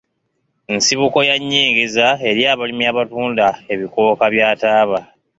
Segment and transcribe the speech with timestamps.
[0.75, 4.99] Nsibuko ya nyingiza eri abalimi abatunda ebikooka bya taaba.